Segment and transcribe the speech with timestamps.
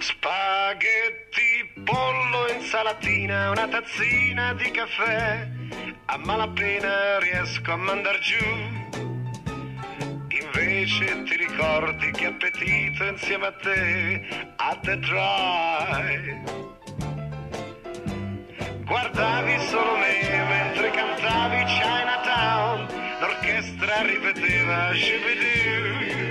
[0.00, 5.46] Spaghetti, pollo, insalatina, una tazzina di caffè.
[6.06, 8.46] A malapena riesco a mandar giù.
[10.40, 14.26] Invece ti ricordi che appetito insieme a te
[14.56, 16.42] a The Drive.
[18.84, 22.86] Guardavi solo me mentre cantavi Chinatown,
[23.20, 26.29] l'orchestra ripeteva Shibidoo.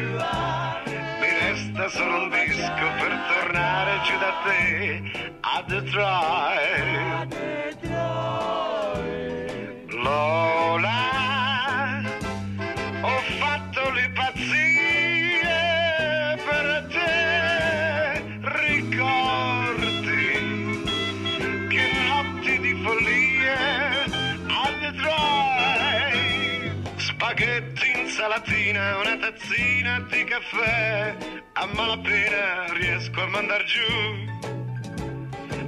[1.80, 5.02] Resta solo un disco per tornare giù da te
[5.40, 7.38] a Detroit.
[9.88, 11.00] Lola,
[13.00, 15.48] ho fatto le pazzie
[16.44, 20.04] per te, ricordi
[21.70, 23.54] che notti di follie
[24.48, 26.74] a Detroit.
[26.98, 31.16] Spaghetti, insalatina, una tazzina di caffè,
[31.62, 33.84] a malapena riesco a mandar giù.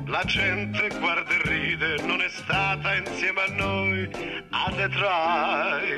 [0.05, 4.10] La gente guarda e ride, non è stata insieme a noi
[4.51, 5.90] a Detroit.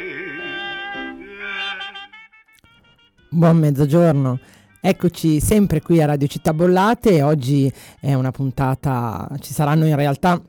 [3.29, 4.39] Buon mezzogiorno.
[4.81, 7.21] Eccoci sempre qui a Radio Città Bollate.
[7.21, 10.41] Oggi è una puntata, ci saranno in realtà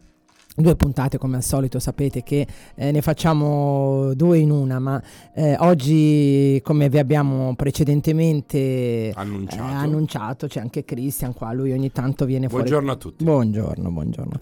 [0.56, 5.02] due puntate come al solito, sapete che eh, ne facciamo due in una, ma
[5.34, 9.62] eh, oggi come vi abbiamo precedentemente Annunciato.
[9.62, 12.64] eh, annunciato, c'è anche Christian qua, lui ogni tanto viene fuori.
[12.64, 13.25] Buongiorno a tutti.
[13.25, 14.32] Buongiorno, buongiorno.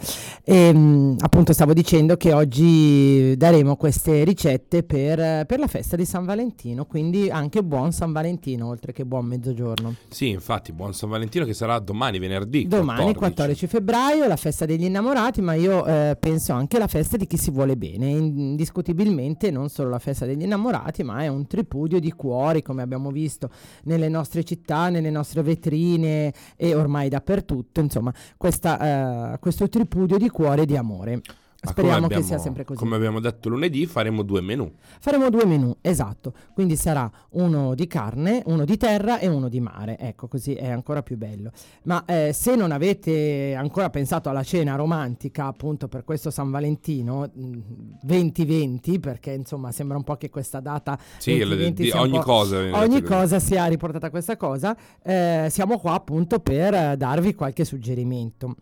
[0.44, 6.04] E, mh, appunto stavo dicendo che oggi daremo queste ricette per, per la festa di
[6.04, 9.94] San Valentino, quindi anche buon San Valentino oltre che buon mezzogiorno.
[10.08, 12.66] Sì, infatti, buon San Valentino che sarà domani, venerdì.
[12.66, 17.26] Domani 14 febbraio, la festa degli innamorati, ma io eh, penso anche alla festa di
[17.26, 18.08] chi si vuole bene.
[18.08, 23.10] Indiscutibilmente non solo la festa degli innamorati, ma è un tripudio di cuori, come abbiamo
[23.10, 23.50] visto
[23.84, 27.80] nelle nostre città, nelle nostre vetrine e ormai dappertutto.
[27.80, 31.20] Insomma, questa, eh, questo tripudio di cuore e di amore.
[31.64, 32.78] Ma Speriamo come che abbiamo- sia sempre così.
[32.80, 34.68] Come abbiamo detto lunedì, faremo due menù.
[34.98, 36.32] Faremo due menù, esatto.
[36.54, 39.96] Quindi sarà uno di carne, uno di terra e uno di mare.
[39.96, 41.52] Ecco, così è ancora più bello.
[41.84, 47.30] Ma eh, se non avete ancora pensato alla cena romantica, appunto per questo San Valentino
[47.32, 47.58] mh,
[48.02, 52.20] 2020, perché insomma sembra un po' che questa data Sì, 2020 di- sia un ogni
[52.20, 58.56] cosa ogni cosa sia riportata questa cosa, eh, siamo qua appunto per darvi qualche suggerimento.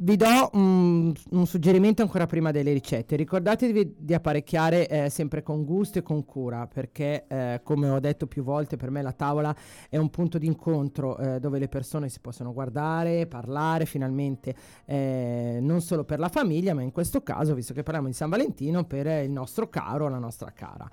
[0.00, 3.16] Vi do mm, un suggerimento ancora prima delle ricette.
[3.16, 8.28] Ricordatevi di apparecchiare eh, sempre con gusto e con cura, perché eh, come ho detto
[8.28, 9.52] più volte, per me la tavola
[9.88, 14.54] è un punto d'incontro eh, dove le persone si possono guardare, parlare finalmente,
[14.84, 18.30] eh, non solo per la famiglia, ma in questo caso, visto che parliamo di San
[18.30, 20.88] Valentino, per il nostro caro la nostra cara.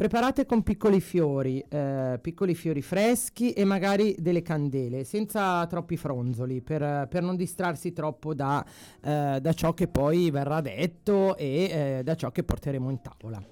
[0.00, 6.62] Preparate con piccoli fiori, eh, piccoli fiori freschi e magari delle candele, senza troppi fronzoli,
[6.62, 8.64] per, per non distrarsi troppo da,
[9.02, 13.44] eh, da ciò che poi verrà detto e eh, da ciò che porteremo in tavola.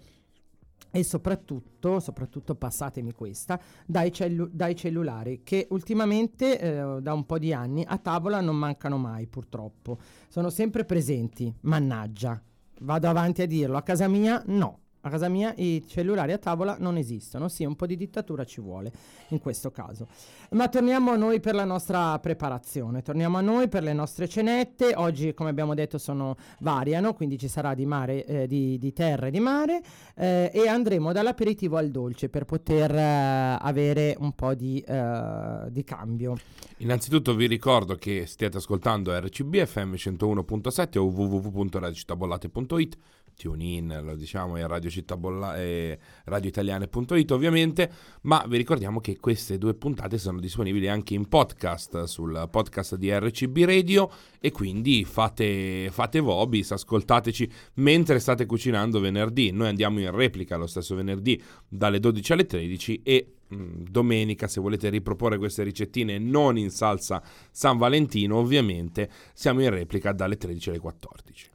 [0.90, 7.38] E soprattutto, soprattutto passatemi questa, dai, cellu- dai cellulari che ultimamente eh, da un po'
[7.38, 9.98] di anni a tavola non mancano mai purtroppo,
[10.28, 12.40] sono sempre presenti, mannaggia,
[12.80, 14.78] vado avanti a dirlo, a casa mia no.
[15.02, 18.60] A casa mia i cellulari a tavola non esistono, sì, un po' di dittatura ci
[18.60, 18.90] vuole
[19.28, 20.08] in questo caso.
[20.50, 24.94] Ma torniamo a noi per la nostra preparazione, torniamo a noi per le nostre cenette.
[24.96, 29.28] Oggi, come abbiamo detto, sono variano, quindi ci sarà di, mare, eh, di, di terra
[29.28, 29.80] e di mare
[30.16, 35.84] eh, e andremo dall'aperitivo al dolce per poter eh, avere un po' di, eh, di
[35.84, 36.36] cambio.
[36.78, 42.96] Innanzitutto vi ricordo che stiate ascoltando RCB FM 101.7 o www.radiocittabollate.it
[43.38, 47.90] TuneIn, lo diciamo, e Radio Città Bolla- e radioitaliane.it ovviamente,
[48.22, 53.16] ma vi ricordiamo che queste due puntate sono disponibili anche in podcast sul podcast di
[53.16, 54.10] RCB Radio
[54.40, 59.52] e quindi fate, fate vobis, ascoltateci mentre state cucinando venerdì.
[59.52, 64.60] Noi andiamo in replica lo stesso venerdì dalle 12 alle 13 e mh, domenica se
[64.60, 70.70] volete riproporre queste ricettine non in salsa San Valentino ovviamente siamo in replica dalle 13
[70.70, 71.50] alle 14.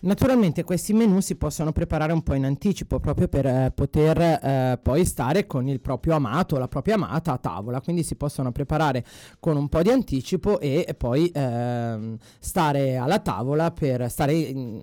[0.00, 4.78] Naturalmente questi menù si possono preparare un po' in anticipo proprio per eh, poter eh,
[4.82, 8.52] poi stare con il proprio amato o la propria amata a tavola, quindi si possono
[8.52, 9.04] preparare
[9.40, 14.78] con un po' di anticipo e, e poi ehm, stare alla tavola per stare mm,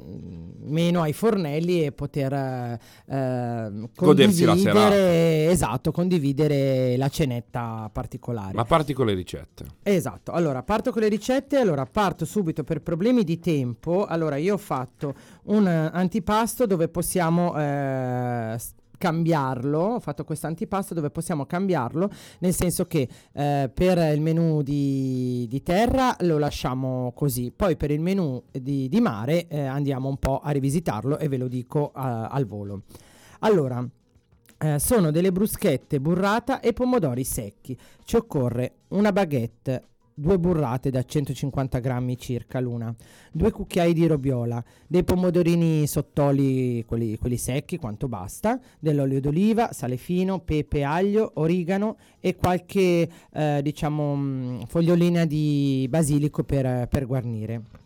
[0.64, 4.56] meno ai fornelli e poter eh, ehm, Godersi la
[5.50, 8.54] esatto, condividere la cenetta particolare.
[8.54, 9.66] Ma parti con le ricette.
[9.84, 14.56] Esatto, allora parto con le ricette, allora parto subito per problemi di tempo, allora io
[14.56, 15.05] ho fatto
[15.44, 18.58] un eh, antipasto dove possiamo eh,
[18.98, 22.10] cambiarlo, ho fatto questo antipasto dove possiamo cambiarlo,
[22.40, 27.92] nel senso che eh, per il menù di, di, terra lo lasciamo così, poi per
[27.92, 31.92] il menù di, di mare eh, andiamo un po' a rivisitarlo e ve lo dico
[31.94, 32.00] uh,
[32.30, 32.84] al volo.
[33.40, 33.86] Allora,
[34.58, 37.78] eh, sono delle bruschette burrata e pomodori secchi.
[38.04, 39.84] Ci occorre una baguette,
[40.18, 42.96] due burrate da 150 grammi circa l'una,
[43.32, 49.98] due cucchiai di robiola, dei pomodorini sottoli, quelli, quelli, secchi, quanto basta, dell'olio d'oliva, sale
[49.98, 57.85] fino, pepe, aglio, origano e qualche eh, diciamo mm, fogliolina di basilico per, per guarnire.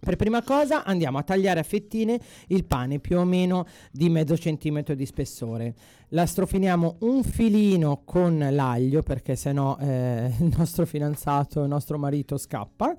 [0.00, 2.18] Per prima cosa andiamo a tagliare a fettine
[2.48, 5.74] il pane più o meno di mezzo centimetro di spessore.
[6.08, 12.38] La strofiniamo un filino con l'aglio perché sennò eh, il nostro fidanzato, il nostro marito
[12.38, 12.96] scappa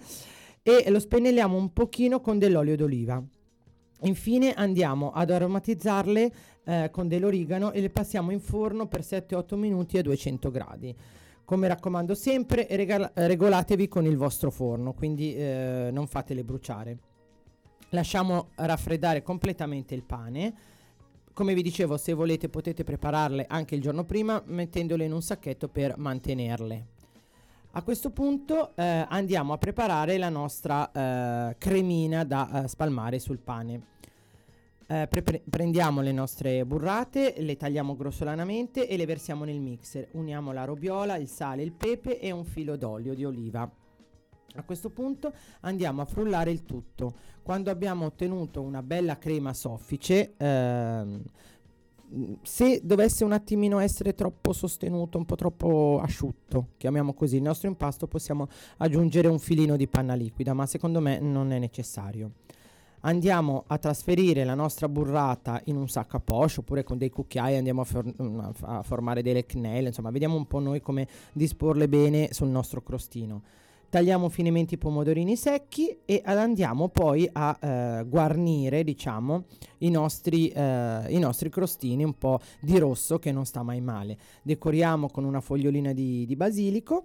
[0.61, 3.21] e lo spennelliamo un pochino con dell'olio d'oliva.
[4.03, 6.31] Infine andiamo ad aromatizzarle
[6.63, 10.95] eh, con dell'origano e le passiamo in forno per 7-8 minuti a 200 gradi.
[11.51, 16.97] Come raccomando sempre, regala- regolatevi con il vostro forno, quindi eh, non fatele bruciare.
[17.89, 20.53] Lasciamo raffreddare completamente il pane.
[21.33, 25.67] Come vi dicevo, se volete potete prepararle anche il giorno prima mettendole in un sacchetto
[25.67, 26.85] per mantenerle.
[27.71, 33.39] A questo punto eh, andiamo a preparare la nostra eh, cremina da eh, spalmare sul
[33.39, 33.81] pane.
[34.91, 40.09] Eh, pre- prendiamo le nostre burrate, le tagliamo grossolanamente e le versiamo nel mixer.
[40.11, 43.61] Uniamo la robiola, il sale, il pepe e un filo d'olio di oliva.
[44.55, 47.13] A questo punto andiamo a frullare il tutto.
[47.41, 51.23] Quando abbiamo ottenuto una bella crema soffice, ehm,
[52.41, 57.69] se dovesse un attimino essere troppo sostenuto, un po' troppo asciutto, chiamiamo così il nostro
[57.69, 58.49] impasto, possiamo
[58.79, 62.31] aggiungere un filino di panna liquida, ma secondo me non è necessario
[63.01, 67.55] andiamo a trasferire la nostra burrata in un sacco a poche oppure con dei cucchiai
[67.55, 71.87] andiamo a, for- mm, a formare delle quenelle, insomma vediamo un po' noi come disporle
[71.87, 73.43] bene sul nostro crostino.
[73.91, 79.43] Tagliamo finemente i pomodorini secchi e andiamo poi a eh, guarnire, diciamo,
[79.79, 84.17] i nostri, eh, i nostri, crostini un po' di rosso che non sta mai male.
[84.43, 87.03] Decoriamo con una fogliolina di, di basilico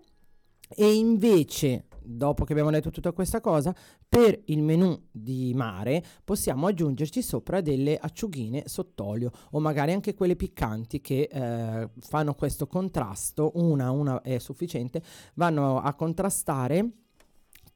[0.68, 3.74] e invece dopo che abbiamo detto tutta questa cosa,
[4.08, 10.36] per il menù di mare possiamo aggiungerci sopra delle acciughine sott'olio o magari anche quelle
[10.36, 15.02] piccanti che eh, fanno questo contrasto, una, una è sufficiente,
[15.34, 17.05] vanno a contrastare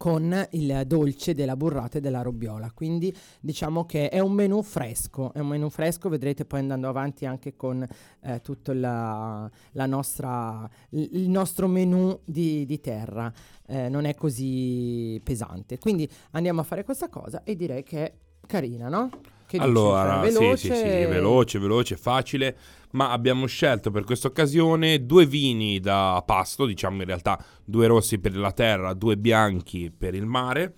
[0.01, 2.73] con il dolce della burrata e della robbiola.
[2.73, 7.27] Quindi diciamo che è un menù fresco, è un menù fresco, vedrete poi andando avanti
[7.27, 7.87] anche con
[8.23, 13.31] eh, tutto la, la nostra, il nostro menù di, di terra,
[13.67, 15.79] eh, non è così pesante.
[15.79, 18.15] Quindi andiamo a fare questa cosa e direi che è
[18.47, 19.11] carina, no?
[19.51, 22.57] Che allora, dici, veloce, sì, sì, sì, veloce, veloce, facile
[22.93, 28.19] ma abbiamo scelto per questa occasione due vini da pasto, diciamo in realtà due rossi
[28.21, 30.75] per la terra, due bianchi per il mare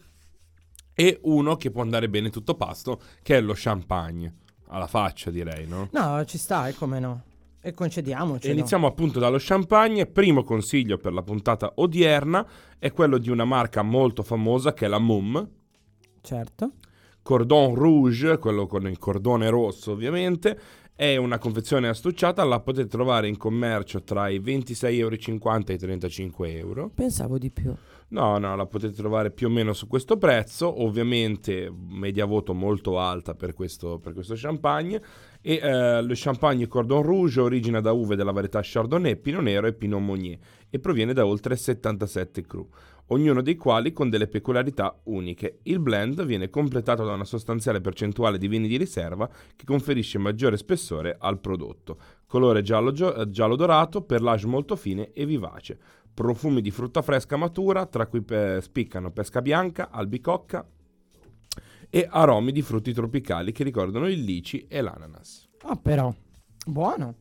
[0.95, 4.37] e uno che può andare bene tutto pasto, che è lo champagne.
[4.69, 5.89] Alla faccia direi, no?
[5.93, 7.23] No, ci sta, e come no?
[7.61, 8.51] E concediamoci.
[8.51, 10.07] Iniziamo appunto dallo champagne.
[10.07, 12.47] Primo consiglio per la puntata odierna
[12.79, 15.47] è quello di una marca molto famosa che è la Mum.
[16.23, 16.73] Certo.
[17.23, 20.59] Cordon Rouge, quello con il cordone rosso ovviamente,
[20.95, 25.79] è una confezione astucciata, la potete trovare in commercio tra i 26,50 euro e i
[25.79, 26.91] 35 euro.
[26.95, 27.75] Pensavo di più.
[28.09, 32.99] No, no, la potete trovare più o meno su questo prezzo, ovviamente media voto molto
[32.99, 35.01] alta per questo, per questo champagne
[35.43, 39.75] e eh, lo champagne Cordon Rouge origina da uve della varietà Chardonnay, Pinot Nero e
[39.75, 40.39] Pinot Meunier
[40.71, 42.67] e proviene da oltre 77 cru
[43.13, 45.59] ognuno dei quali con delle peculiarità uniche.
[45.65, 50.57] Il blend viene completato da una sostanziale percentuale di vini di riserva che conferisce maggiore
[50.57, 51.99] spessore al prodotto.
[52.27, 55.79] Colore giallo, giallo dorato, perlage molto fine e vivace.
[56.15, 60.67] Profumi di frutta fresca matura, tra cui pe- spiccano pesca bianca, albicocca
[61.95, 65.47] e aromi di frutti tropicali che ricordano il lici e l'ananas.
[65.65, 66.11] Ah, però,
[66.65, 67.17] buono.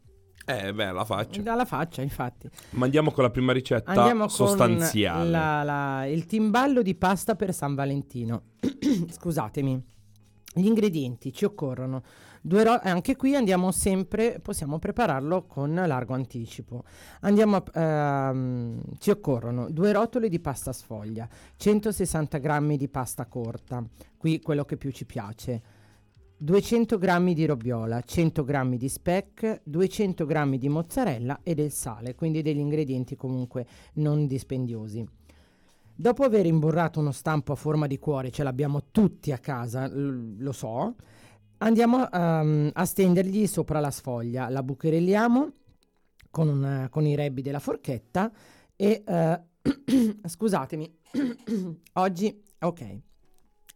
[0.45, 1.41] Eh, beh, la faccia.
[1.41, 2.49] Dalla faccia, infatti.
[2.69, 5.29] Ma andiamo con la prima ricetta andiamo sostanziale.
[5.29, 8.43] La, la, il timballo di pasta per San Valentino.
[9.11, 9.83] Scusatemi.
[10.53, 12.01] Gli ingredienti ci occorrono.
[12.43, 16.83] Ro- anche qui andiamo sempre, possiamo prepararlo con largo anticipo.
[17.21, 23.83] Andiamo a, ehm, ci occorrono due rotoli di pasta sfoglia, 160 g di pasta corta,
[24.17, 25.61] qui quello che più ci piace
[26.41, 32.15] 200 g di robiola, 100 g di speck, 200 g di mozzarella e del sale,
[32.15, 35.07] quindi degli ingredienti comunque non dispendiosi.
[35.93, 40.37] Dopo aver imburrato uno stampo a forma di cuore, ce l'abbiamo tutti a casa, l-
[40.39, 40.95] lo so,
[41.61, 45.51] andiamo um, a stendergli sopra la sfoglia, la bucherelliamo
[46.29, 48.31] con, una, con i rebbi della forchetta
[48.75, 49.39] e uh,
[50.27, 50.97] scusatemi,
[51.93, 52.99] oggi ok.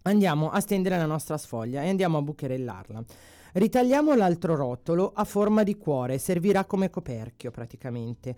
[0.04, 3.04] Andiamo a stendere la nostra sfoglia e andiamo a bucherellarla.
[3.54, 8.36] Ritagliamo l'altro rotolo a forma di cuore, servirà come coperchio praticamente.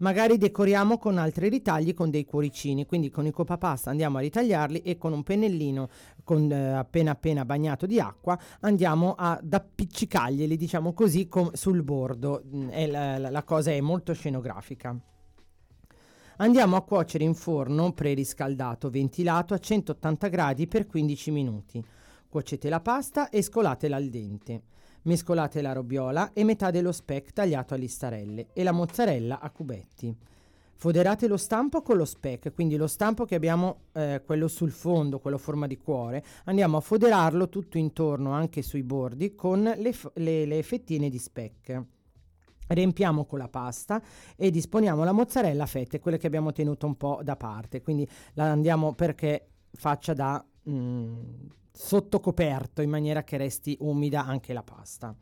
[0.00, 4.80] Magari decoriamo con altri ritagli con dei cuoricini, quindi con i copapasta andiamo a ritagliarli
[4.80, 5.88] e con un pennellino
[6.24, 12.42] con, eh, appena appena bagnato di acqua andiamo ad appiccicarglieli, diciamo così, com- sul bordo.
[12.46, 14.98] Mm, la, la, la cosa è molto scenografica.
[16.38, 21.84] Andiamo a cuocere in forno preriscaldato, ventilato a 180 gradi per 15 minuti.
[22.26, 24.62] Cuocete la pasta e scolatela al dente.
[25.02, 30.14] Mescolate la robiola e metà dello speck tagliato a listarelle e la mozzarella a cubetti.
[30.74, 35.18] Foderate lo stampo con lo speck, quindi lo stampo che abbiamo, eh, quello sul fondo,
[35.18, 39.92] quello a forma di cuore, andiamo a foderarlo tutto intorno, anche sui bordi, con le,
[39.92, 41.84] f- le, le fettine di speck
[42.70, 44.00] riempiamo con la pasta
[44.36, 48.08] e disponiamo la mozzarella a fette, quelle che abbiamo tenuto un po' da parte, quindi
[48.34, 51.18] la andiamo perché faccia da mh, mm,
[51.72, 55.14] sottocoperto in maniera che resti umida anche la pasta.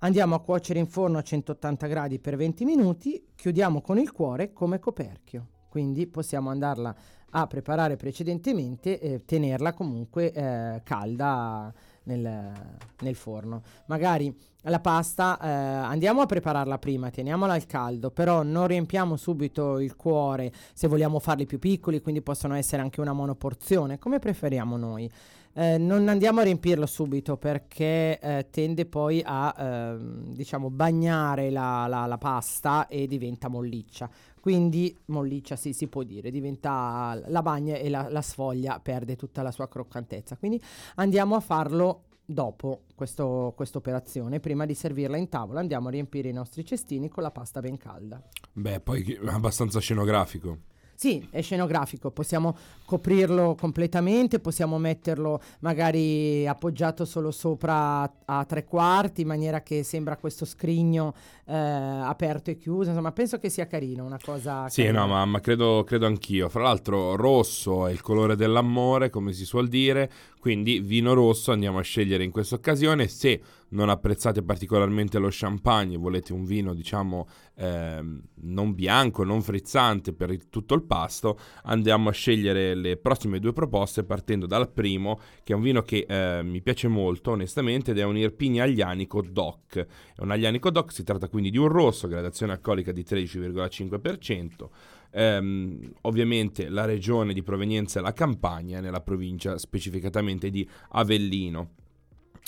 [0.00, 4.52] Andiamo a cuocere in forno a 180 gradi per 20 minuti, chiudiamo con il cuore
[4.52, 6.94] come coperchio, quindi possiamo andarla
[7.30, 11.72] a preparare precedentemente e tenerla comunque eh, calda
[12.04, 12.52] nel,
[13.00, 13.62] nel, forno.
[13.86, 19.78] Magari la pasta eh, andiamo a prepararla prima, teniamola al caldo, però non riempiamo subito
[19.80, 24.76] il cuore se vogliamo farli più piccoli, quindi possono essere anche una monoporzione, come preferiamo
[24.76, 25.10] noi.
[25.58, 31.86] Eh, non andiamo a riempirlo subito perché eh, tende poi a ehm, diciamo bagnare la,
[31.88, 34.10] la, la, pasta e diventa molliccia.
[34.38, 39.40] Quindi molliccia sì, si può dire, diventa la bagna e la, la sfoglia perde tutta
[39.40, 40.36] la sua croccantezza.
[40.36, 40.60] Quindi
[40.96, 46.34] andiamo a farlo dopo questa operazione, prima di servirla in tavola, andiamo a riempire i
[46.34, 48.22] nostri cestini con la pasta ben calda.
[48.52, 50.74] Beh, poi è abbastanza scenografico.
[50.96, 59.20] Sì, è scenografico, possiamo coprirlo completamente, possiamo metterlo magari appoggiato solo sopra a, tre quarti
[59.20, 61.12] in maniera che sembra questo scrigno
[61.44, 64.70] eh, aperto e chiuso, insomma penso che sia carino, una cosa...
[64.70, 65.00] Sì, carina.
[65.00, 66.48] no, ma, ma credo, credo anch'io.
[66.48, 70.10] Fra l'altro rosso è il colore dell'amore, come si suol dire,
[70.46, 73.08] quindi vino rosso andiamo a scegliere in questa occasione.
[73.08, 77.26] Se non apprezzate particolarmente lo champagne, volete un vino diciamo
[77.56, 78.00] eh,
[78.42, 83.52] non bianco, non frizzante per il, tutto il pasto, andiamo a scegliere le prossime due
[83.52, 87.98] proposte partendo dal primo, che è un vino che eh, mi piace molto onestamente ed
[87.98, 89.78] è un Irpini Aglianico DOC.
[89.78, 94.68] È un Aglianico DOC, si tratta quindi di un rosso, gradazione alcolica di 13,5%.
[95.12, 101.70] Ehm, ovviamente la regione di provenienza è la Campania, nella provincia specificatamente di Avellino.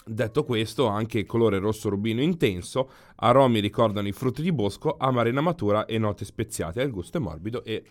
[0.05, 5.85] Detto questo, anche colore rosso rubino intenso, aromi ricordano i frutti di bosco, amarena matura
[5.85, 6.81] e note speziate.
[6.81, 7.85] Il gusto è morbido e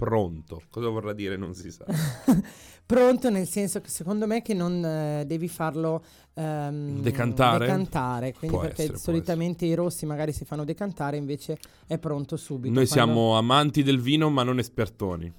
[0.00, 0.62] pronto.
[0.70, 1.84] Cosa vorrà dire non si sa.
[2.86, 6.02] pronto nel senso che secondo me che non eh, devi farlo
[6.32, 7.66] ehm, decantare.
[7.66, 12.38] decantare quindi Può perché essere, solitamente i rossi magari si fanno decantare invece è pronto
[12.38, 12.72] subito.
[12.72, 13.12] Noi quando...
[13.12, 15.30] siamo amanti del vino ma non espertoni.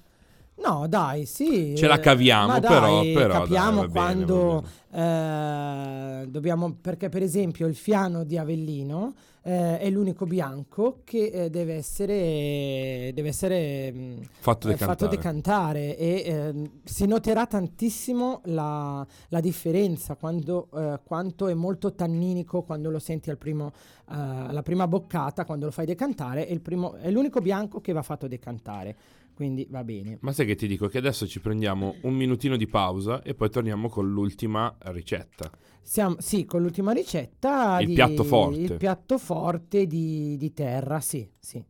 [0.54, 1.74] No, dai, sì.
[1.76, 3.40] Ce la caviamo, però, dai, però.
[3.40, 6.76] Capiamo dai, quando bene, eh, dobbiamo.
[6.80, 13.10] Perché, per esempio, il fiano di Avellino eh, è l'unico bianco che eh, deve essere,
[13.12, 14.98] deve essere mm, fatto, decantare.
[14.98, 15.96] fatto, decantare.
[15.96, 22.90] e ehm, si noterà tantissimo la, la differenza quando, eh, quanto è molto tanninico quando
[22.90, 23.72] lo senti al primo,
[24.08, 26.46] eh, alla prima boccata, quando lo fai decantare.
[26.46, 28.96] È, primo, è l'unico bianco che va fatto decantare
[29.34, 30.18] quindi va bene.
[30.20, 33.50] Ma sai che ti dico che adesso ci prendiamo un minutino di pausa e poi
[33.50, 35.50] torniamo con l'ultima ricetta.
[35.82, 37.80] Siamo, sì, con l'ultima ricetta.
[37.80, 38.60] Il di, piatto forte.
[38.60, 41.62] Il piatto forte di, di terra, sì, sì.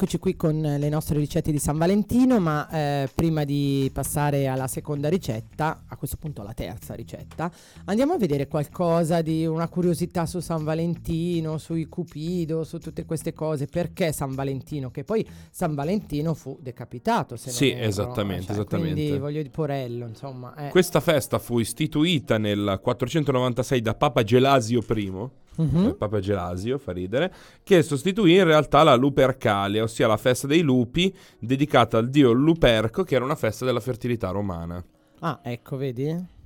[0.00, 4.66] Eccoci qui con le nostre ricette di San Valentino, ma eh, prima di passare alla
[4.66, 7.52] seconda ricetta, a questo punto alla terza ricetta,
[7.84, 13.34] andiamo a vedere qualcosa di una curiosità su San Valentino, sui Cupido, su tutte queste
[13.34, 13.66] cose.
[13.66, 14.90] Perché San Valentino?
[14.90, 18.94] Che poi San Valentino fu decapitato, se Sì, non erro, esattamente, cioè, esattamente.
[18.94, 20.54] Quindi voglio di Porello, insomma.
[20.54, 20.70] eh.
[20.70, 27.32] Questa festa fu istituita nel 496 da Papa Gelasio I, Eh, Papa Gelasio fa ridere,
[27.62, 33.02] che sostituì in realtà la Lupercalia, ossia la festa dei lupi dedicata al dio Luperco,
[33.02, 34.82] che era una festa della fertilità romana.
[35.20, 36.38] Ah, ecco, vedi?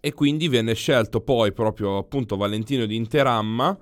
[0.00, 3.78] E quindi venne scelto poi proprio appunto Valentino di Interamma,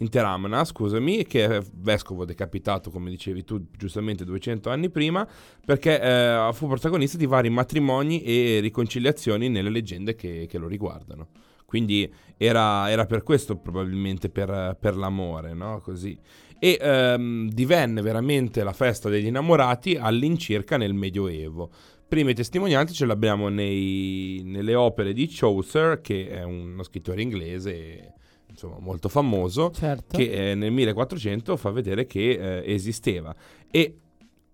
[0.00, 5.26] Interamna, scusami, che è vescovo decapitato, come dicevi tu, giustamente 200 anni prima,
[5.64, 11.28] perché eh, fu protagonista di vari matrimoni e riconciliazioni nelle leggende che, che lo riguardano.
[11.68, 15.82] Quindi era, era per questo probabilmente per, per l'amore, no?
[15.82, 16.18] Così.
[16.58, 21.70] E ehm, divenne veramente la festa degli innamorati all'incirca nel Medioevo.
[22.08, 28.14] Prime testimonianze ce l'abbiamo nei- nelle opere di Chaucer, che è uno scrittore inglese
[28.48, 30.16] insomma, molto famoso, Certo.
[30.16, 33.36] che eh, nel 1400 fa vedere che eh, esisteva.
[33.70, 33.98] E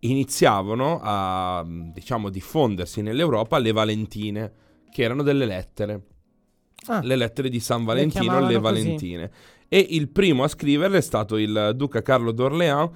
[0.01, 4.53] iniziavano a diciamo diffondersi nell'Europa le Valentine,
[4.91, 6.03] che erano delle lettere
[6.87, 8.83] Ah, le lettere di San Valentino, chiamavano le così.
[8.83, 9.31] Valentine.
[9.69, 12.91] E il primo a scriverle è stato il duca Carlo d'Orléans,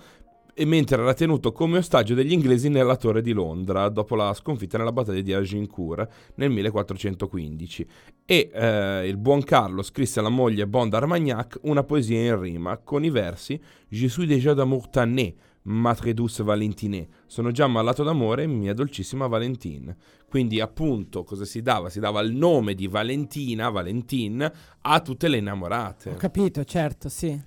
[0.61, 4.77] e mentre era tenuto come ostaggio degli inglesi nella torre di Londra, dopo la sconfitta
[4.77, 7.87] nella battaglia di Agincourt nel 1415.
[8.25, 13.05] E eh, il buon Carlo scrisse alla moglie Bond Armagnac una poesia in rima con
[13.05, 15.33] i versi Je suis déjà d'amour tanné,
[15.69, 17.07] ma très douce Valentine.
[17.27, 19.97] Sono già ammalato d'amore, mia dolcissima Valentine.
[20.29, 21.89] Quindi appunto cosa si dava?
[21.91, 24.53] Si dava il nome di Valentina, Valentine,
[24.83, 26.11] a tutte le innamorate.
[26.11, 27.41] ho capito, certo, sì.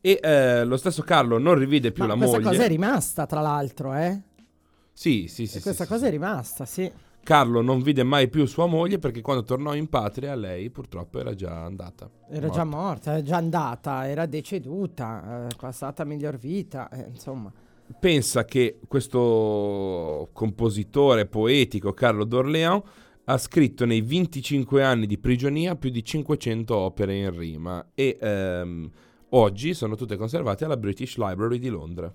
[0.00, 2.50] E eh, lo stesso Carlo non rivide più Ma la questa moglie.
[2.50, 4.20] cosa è rimasta, tra l'altro, eh?
[4.92, 5.58] Sì, sì, sì.
[5.58, 6.08] E questa sì, cosa sì.
[6.08, 6.92] è rimasta, sì.
[7.24, 11.34] Carlo non vide mai più sua moglie perché quando tornò in patria lei purtroppo era
[11.34, 12.08] già andata.
[12.28, 17.50] Era già morta, era già andata, era deceduta, eh, passata miglior vita, eh, insomma.
[17.98, 22.82] Pensa che questo compositore poetico Carlo d'Orléans
[23.24, 28.90] ha scritto nei 25 anni di prigionia più di 500 opere in rima e ehm,
[29.30, 32.12] oggi sono tutte conservate alla British Library di Londra.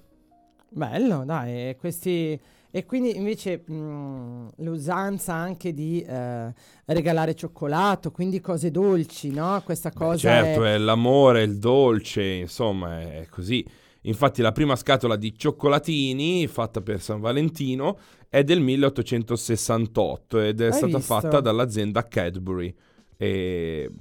[0.69, 2.39] Bello, dai, questi...
[2.71, 6.53] E quindi invece mh, l'usanza anche di eh,
[6.85, 9.59] regalare cioccolato, quindi cose dolci, no?
[9.65, 10.73] Questa Beh, cosa certo, è...
[10.75, 13.65] è l'amore, il dolce, insomma, è così.
[14.03, 20.71] Infatti la prima scatola di cioccolatini fatta per San Valentino è del 1868 ed è
[20.71, 20.99] Hai stata visto?
[21.01, 22.73] fatta dall'azienda Cadbury.
[23.17, 23.91] E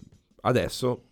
[0.43, 1.03] adesso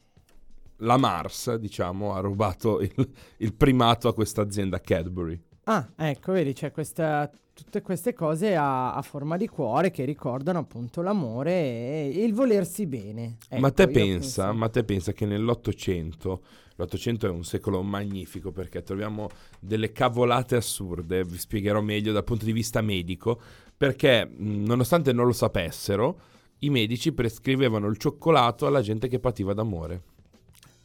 [0.80, 2.92] la Mars, diciamo, ha rubato il,
[3.38, 5.40] il primato a questa azienda Cadbury.
[5.68, 10.61] Ah, ecco, vedi, c'è questa, tutte queste cose a, a forma di cuore che ricordano
[10.61, 13.38] appunto l'amore e il volersi bene.
[13.55, 16.42] ma Ecco, te io pensa, penso- ma te pensa che nell'Ottocento,
[16.76, 22.44] l'Ottocento è un secolo magnifico perché troviamo delle cavolate assurde, vi spiegherò meglio dal punto
[22.44, 23.40] di vista medico,
[23.76, 26.20] perché mh, nonostante non lo sapessero,
[26.61, 30.02] i medici prescrivevano il cioccolato alla gente che pativa d'amore.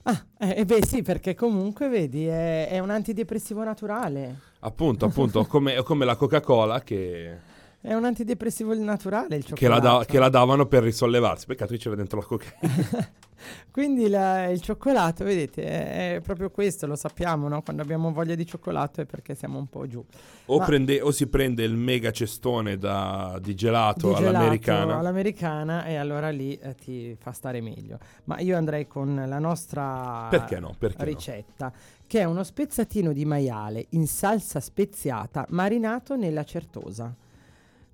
[0.03, 4.49] Ah, eh, eh, beh sì, perché comunque vedi, è, è un antidepressivo naturale.
[4.61, 7.37] Appunto, appunto, come, come la Coca-Cola che,
[7.81, 9.97] È un antidepressivo naturale il che la cioccolato.
[9.99, 11.45] da- che la davano per risollevarsi.
[11.47, 13.09] Peccato che c'era dentro la cocaina.
[13.71, 17.63] Quindi la- il cioccolato, vedete, è, è proprio questo, lo sappiamo, no?
[17.63, 20.03] Quando abbiamo voglia di cioccolato è perché siamo un po' giù.
[20.45, 24.97] O, Ma- prende- o si prende il mega cestone da- di gelato Di gelato all'americana.
[24.99, 27.97] all'americana e allora lì eh, ti fa stare meglio.
[28.25, 30.75] Ma io andrei con la nostra Perché no?
[30.77, 31.05] Perché no?
[32.11, 37.15] Che è uno spezzatino di maiale in salsa speziata marinato nella certosa.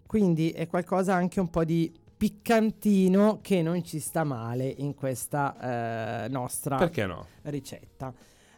[0.07, 6.23] Quindi è qualcosa anche un po' di piccantino che non ci sta male in questa
[6.25, 7.27] eh, nostra no?
[7.43, 8.11] ricetta.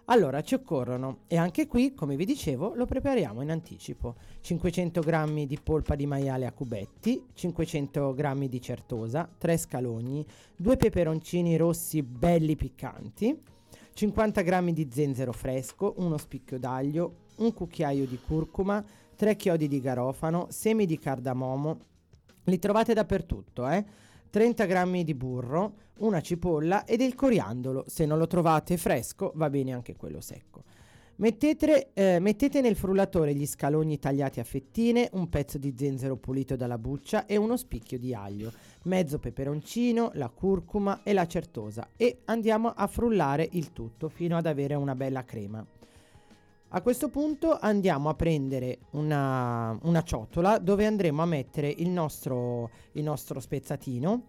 [0.05, 5.45] Allora ci occorrono, e anche qui, come vi dicevo, lo prepariamo in anticipo: 500 g
[5.45, 12.01] di polpa di maiale a cubetti, 500 g di certosa, 3 scalogni, 2 peperoncini rossi
[12.01, 13.57] belli piccanti,
[13.99, 18.81] 50 g di zenzero fresco, uno spicchio d'aglio, un cucchiaio di curcuma,
[19.13, 21.79] 3 chiodi di garofano, semi di cardamomo.
[22.45, 23.83] Li trovate dappertutto, eh?
[24.29, 27.83] 30 g di burro, una cipolla e del coriandolo.
[27.87, 30.63] Se non lo trovate fresco, va bene anche quello secco.
[31.19, 36.55] Mettete, eh, mettete nel frullatore gli scalogni tagliati a fettine, un pezzo di zenzero pulito
[36.55, 38.53] dalla buccia e uno spicchio di aglio,
[38.83, 44.45] mezzo peperoncino, la curcuma e la certosa e andiamo a frullare il tutto fino ad
[44.45, 45.65] avere una bella crema.
[46.69, 52.69] A questo punto andiamo a prendere una, una ciotola dove andremo a mettere il nostro,
[52.93, 54.23] il nostro spezzatino.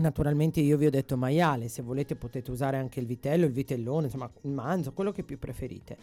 [0.00, 4.06] Naturalmente io vi ho detto maiale, se volete potete usare anche il vitello, il vitellone,
[4.06, 5.96] insomma il manzo, quello che più preferite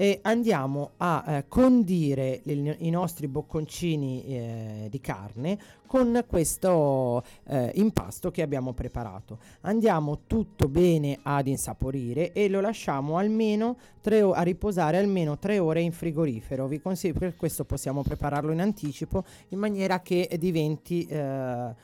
[0.00, 7.70] e andiamo a eh, condire il, i nostri bocconcini eh, di carne con questo eh,
[7.74, 9.40] impasto che abbiamo preparato.
[9.60, 15.58] Andiamo tutto bene ad insaporire e lo lasciamo almeno tre o- a riposare almeno tre
[15.58, 16.66] ore in frigorifero.
[16.66, 21.74] Vi consiglio per questo possiamo prepararlo in anticipo in maniera che diventi eh,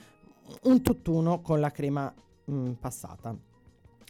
[0.63, 2.13] un tutt'uno con la crema
[2.45, 3.37] mh, mm, passata.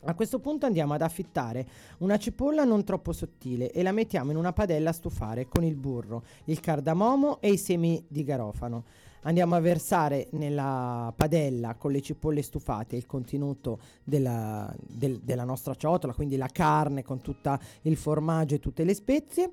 [0.09, 1.66] A questo punto andiamo ad affittare
[1.99, 5.75] una cipolla non troppo sottile e la mettiamo in una padella a stufare con il
[5.75, 8.85] burro, il cardamomo e i semi di garofano.
[9.22, 15.75] Andiamo a versare nella padella con le cipolle stufate il contenuto della, del, della nostra
[15.75, 19.53] ciotola, quindi la carne con tutto il formaggio e tutte le spezie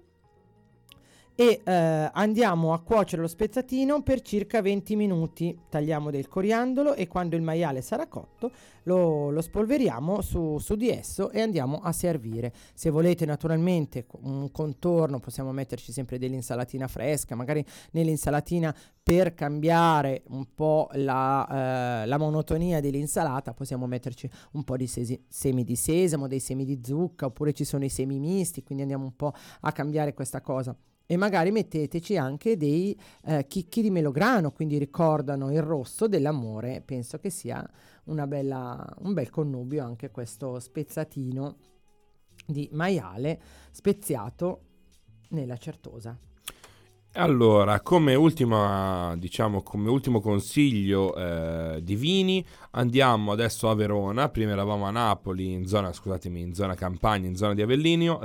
[1.36, 1.72] e eh,
[2.14, 5.58] andiamo a cuocere lo spezzatino per circa 20 minuti.
[5.70, 8.52] Tagliamo del coriandolo e quando il maiale sarà cotto
[8.84, 12.54] lo, lo spolveriamo su, su, di esso e andiamo a servire.
[12.74, 20.46] Se volete naturalmente un contorno possiamo metterci sempre dell'insalatina fresca, magari nell'insalatina per cambiare un
[20.54, 26.28] po' la, eh, la monotonia dell'insalata possiamo metterci un po' di sesi- semi di sesamo,
[26.28, 29.72] dei semi di zucca oppure ci sono i semi misti, quindi andiamo un po' a
[29.72, 35.62] cambiare questa cosa e magari metteteci anche dei eh, chicchi di melograno, quindi ricordano il
[35.62, 36.82] rosso dell'amore.
[36.84, 37.68] Penso che sia
[38.28, 41.58] bella, un bel connubio anche questo spezzatino
[42.46, 43.40] di maiale
[43.72, 44.62] speziato
[45.30, 46.18] nella certosa.
[47.16, 54.30] Allora, come, ultima, diciamo, come ultimo consiglio eh, di vini, andiamo adesso a Verona.
[54.30, 57.62] Prima eravamo a Napoli, in zona, scusatemi, in zona Campagna, in zona di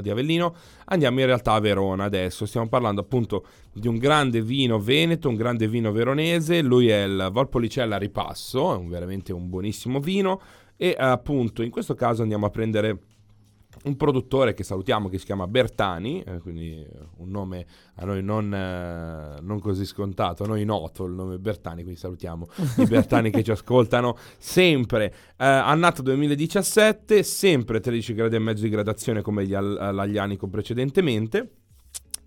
[0.01, 0.55] di Avellino.
[0.87, 2.47] Andiamo in realtà a Verona adesso.
[2.47, 6.63] Stiamo parlando appunto di un grande vino veneto, un grande vino veronese.
[6.63, 10.41] Lui è il Volpolicella Ripasso, è un, veramente un buonissimo vino.
[10.79, 12.99] E appunto in questo caso andiamo a prendere
[13.85, 16.87] un produttore che salutiamo che si chiama Bertani, eh, quindi
[17.17, 21.83] un nome a noi non, eh, non, così scontato, a noi noto il nome Bertani,
[21.83, 25.07] quindi salutiamo i Bertani che ci ascoltano sempre.
[25.37, 31.53] Eh, annato 2017, sempre 13 gradi e mezzo di gradazione come gli all'aglianico precedentemente.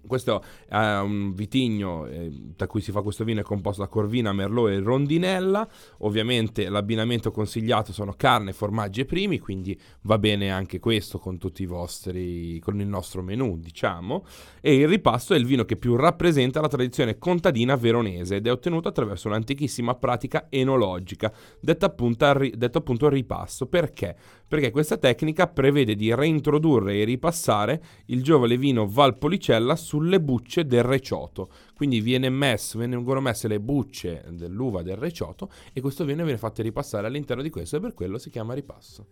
[0.05, 4.33] Questo è un vitigno eh, da cui si fa questo vino è composto da Corvina,
[4.33, 5.67] Merlot e Rondinella.
[5.99, 11.63] Ovviamente l'abbinamento consigliato sono carne, formaggi e primi, quindi va bene anche questo con tutti
[11.63, 14.25] i vostri con il nostro menù, diciamo.
[14.59, 18.51] E il ripasto è il vino che più rappresenta la tradizione contadina veronese ed è
[18.51, 23.67] ottenuto attraverso un'antichissima pratica enologica, detta appunto, detto appunto ripasto.
[23.67, 24.15] Perché?
[24.51, 30.83] Perché questa tecnica prevede di reintrodurre e ripassare il giovane vino Valpolicella sulle bucce del
[30.83, 31.47] recioto.
[31.73, 36.61] Quindi viene messo, vengono messe le bucce dell'uva del recioto e questo vino viene fatto
[36.61, 39.05] ripassare all'interno di questo e per quello si chiama ripasso.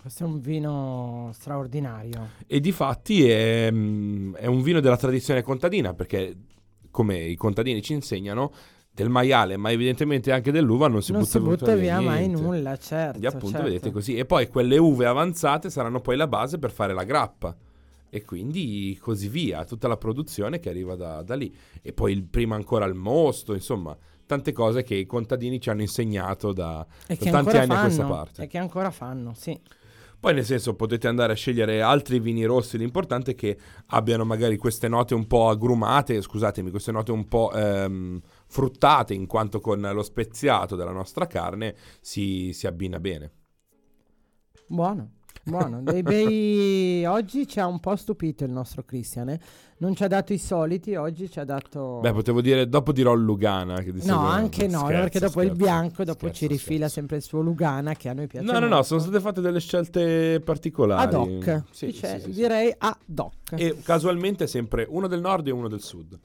[0.00, 2.30] Questo è un vino straordinario.
[2.46, 6.34] E di fatti è, mm, è un vino della tradizione contadina perché
[6.90, 8.50] come i contadini ci insegnano
[8.98, 12.76] del maiale, ma evidentemente anche dell'uva non si non butta, si butta via mai nulla,
[12.76, 13.22] certo.
[13.22, 13.64] E appunto certo.
[13.64, 14.16] vedete così.
[14.16, 17.56] E poi quelle uve avanzate saranno poi la base per fare la grappa.
[18.10, 21.54] E quindi così via, tutta la produzione che arriva da, da lì.
[21.80, 25.82] E poi il, prima ancora il mosto, insomma, tante cose che i contadini ci hanno
[25.82, 28.42] insegnato da, da tanti anni fanno, a questa parte.
[28.42, 29.56] E che ancora fanno, sì.
[30.20, 33.56] Poi nel senso potete andare a scegliere altri vini rossi, l'importante è che
[33.88, 39.26] abbiano magari queste note un po' agrumate, scusatemi, queste note un po' ehm, fruttate in
[39.26, 43.30] quanto con lo speziato della nostra carne si, si abbina bene.
[44.66, 45.12] Buono.
[45.48, 47.04] Buono, dei bei...
[47.06, 49.40] oggi ci ha un po' stupito il nostro Christian, eh?
[49.78, 52.00] non ci ha dato i soliti, oggi ci ha dato...
[52.00, 53.80] Beh, potevo dire, dopo dirò il Lugana.
[53.80, 57.16] Che no, anche no, scherzo, perché dopo scherzo, il bianco, dopo scherzo, ci rifila sempre
[57.16, 58.68] il suo Lugana che a noi piace No, molto.
[58.68, 61.02] no, no, sono state fatte delle scelte particolari.
[61.02, 63.52] Ad hoc, sì, Dice, sì, sì, direi ad hoc.
[63.54, 66.18] E casualmente sempre uno del nord e uno del sud.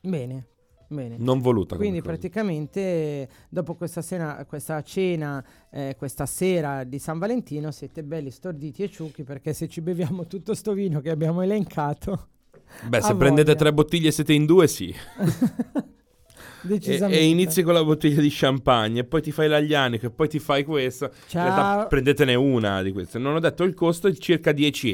[0.00, 0.48] Bene.
[0.94, 1.16] Bene.
[1.18, 1.76] Non voluta.
[1.76, 8.30] Quindi praticamente dopo questa, sena, questa cena, eh, questa sera di San Valentino siete belli
[8.30, 12.28] storditi e ciucchi perché se ci beviamo tutto sto vino che abbiamo elencato...
[12.88, 14.92] Beh, se prendete tre bottiglie e siete in due, sì.
[16.68, 20.28] e, e, inizi con la bottiglia di champagne e poi ti fai l'aglianico e poi
[20.28, 21.10] ti fai questo.
[21.28, 21.44] Ciao.
[21.44, 23.18] Realtà, prendetene una di queste.
[23.18, 24.92] Non ho detto il costo è circa 10 euro.